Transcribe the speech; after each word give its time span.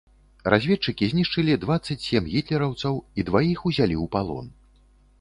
Разведчыкі 0.53 1.09
знішчылі 1.11 1.59
дваццаць 1.67 1.99
сем 2.07 2.23
гітлераўцаў 2.33 2.95
і 3.05 3.21
дваіх 3.31 3.59
узялі 3.71 3.95
ў 4.03 4.15
палон. 4.19 4.53